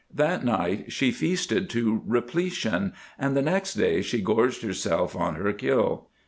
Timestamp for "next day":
3.43-4.01